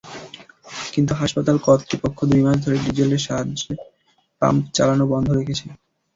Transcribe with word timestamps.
কিন্তু 0.93 1.11
হাসপাতাল 1.15 1.57
কর্তৃপক্ষ 1.65 2.17
দুই 2.29 2.41
মাস 2.45 2.57
ধরে 2.63 2.77
ডিজেলের 2.85 3.25
সাহায্যে 3.27 3.71
পাম্প 4.41 4.63
চালানো 4.75 5.05
বন্ধ 5.11 5.27
রেখেছে। 5.31 5.65